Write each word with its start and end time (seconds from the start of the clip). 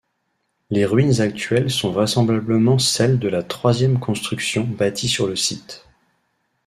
Les 0.71 0.83
ruines 0.83 1.21
actuelles 1.21 1.69
sont 1.69 1.91
vraisemblablement 1.91 2.79
celles 2.79 3.19
de 3.19 3.27
la 3.27 3.43
troisième 3.43 3.99
construction 3.99 4.63
bâtie 4.63 5.07
sur 5.07 5.27
le 5.27 5.35
site. 5.35 5.85